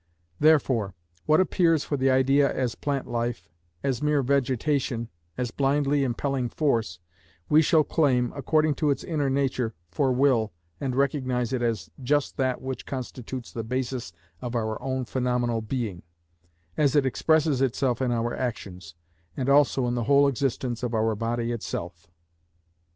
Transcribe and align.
Therefore, 0.39 0.95
what 1.27 1.39
appears 1.39 1.83
for 1.83 1.95
the 1.95 2.09
idea 2.09 2.51
as 2.51 2.73
plant 2.73 3.05
life, 3.05 3.47
as 3.83 4.01
mere 4.01 4.23
vegetation, 4.23 5.09
as 5.37 5.51
blindly 5.51 6.03
impelling 6.03 6.49
force, 6.49 6.97
we 7.49 7.61
shall 7.61 7.83
claim, 7.83 8.33
according 8.35 8.73
to 8.81 8.89
its 8.89 9.03
inner 9.03 9.29
nature, 9.29 9.75
for 9.91 10.11
will, 10.11 10.53
and 10.79 10.95
recognise 10.95 11.53
it 11.53 11.61
as 11.61 11.91
just 12.01 12.35
that 12.37 12.63
which 12.63 12.87
constitutes 12.87 13.51
the 13.51 13.63
basis 13.63 14.11
of 14.41 14.55
our 14.55 14.81
own 14.81 15.05
phenomenal 15.05 15.61
being, 15.61 16.01
as 16.77 16.95
it 16.95 17.05
expresses 17.05 17.61
itself 17.61 18.01
in 18.01 18.11
our 18.11 18.35
actions, 18.35 18.95
and 19.37 19.49
also 19.49 19.85
in 19.85 19.93
the 19.93 20.05
whole 20.05 20.27
existence 20.27 20.81
of 20.81 20.95
our 20.95 21.13
body 21.13 21.51
itself. 21.51 22.07